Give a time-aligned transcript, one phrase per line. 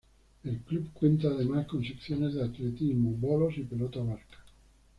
[0.43, 4.39] El club cuenta además con secciones de atletismo, bolos y pelota vasca.